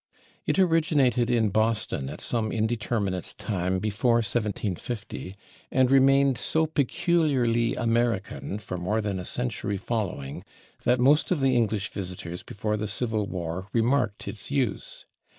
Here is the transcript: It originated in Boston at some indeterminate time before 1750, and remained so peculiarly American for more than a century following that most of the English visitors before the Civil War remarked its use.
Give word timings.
It 0.47 0.57
originated 0.57 1.29
in 1.29 1.49
Boston 1.51 2.09
at 2.09 2.21
some 2.21 2.51
indeterminate 2.51 3.35
time 3.37 3.77
before 3.77 4.15
1750, 4.23 5.35
and 5.71 5.91
remained 5.91 6.39
so 6.39 6.65
peculiarly 6.65 7.75
American 7.75 8.57
for 8.57 8.79
more 8.79 8.99
than 8.99 9.19
a 9.19 9.25
century 9.25 9.77
following 9.77 10.43
that 10.85 10.99
most 10.99 11.29
of 11.29 11.39
the 11.39 11.55
English 11.55 11.89
visitors 11.89 12.41
before 12.41 12.77
the 12.77 12.87
Civil 12.87 13.27
War 13.27 13.67
remarked 13.73 14.27
its 14.27 14.49
use. 14.49 15.05